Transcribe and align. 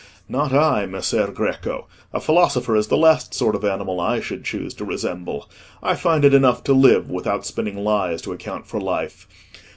"Not 0.27 0.51
I, 0.51 0.87
Messer 0.87 1.27
Greco; 1.27 1.85
a 2.11 2.19
philosopher 2.19 2.75
is 2.75 2.87
the 2.87 2.97
last 2.97 3.35
sort 3.35 3.53
of 3.53 3.63
animal 3.63 3.99
I 4.01 4.19
should 4.19 4.43
choose 4.43 4.73
to 4.73 4.83
resemble. 4.83 5.47
I 5.83 5.93
find 5.93 6.25
it 6.25 6.33
enough 6.33 6.63
to 6.63 6.73
live, 6.73 7.11
without 7.11 7.45
spinning 7.45 7.77
lies 7.77 8.23
to 8.23 8.31
account 8.33 8.65
for 8.65 8.81
life. 8.81 9.27